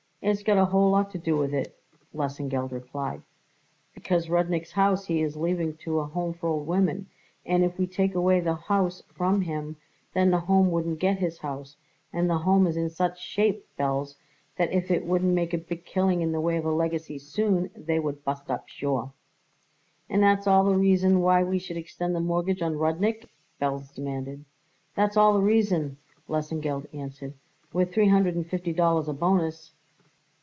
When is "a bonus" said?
29.07-29.71